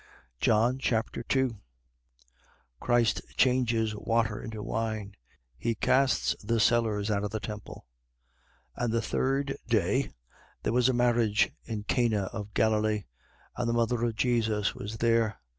John 0.39 0.79
Chapter 0.79 1.21
2 1.21 1.59
Christ 2.79 3.21
changes 3.37 3.95
water 3.95 4.41
into 4.41 4.63
wine. 4.63 5.13
He 5.59 5.75
casts 5.75 6.35
the 6.43 6.59
sellers 6.59 7.11
out 7.11 7.23
of 7.23 7.29
the 7.29 7.39
temple. 7.39 7.85
2:1. 8.79 8.83
And 8.85 8.93
the 8.93 9.01
third 9.03 9.57
day, 9.67 10.09
there 10.63 10.73
was 10.73 10.89
a 10.89 10.93
marriage 10.93 11.51
in 11.65 11.83
Cana 11.83 12.23
of 12.33 12.51
Galilee: 12.55 13.03
and 13.55 13.69
the 13.69 13.73
mother 13.73 14.03
of 14.03 14.15
Jesus 14.15 14.73
was 14.73 14.97
there. 14.97 15.39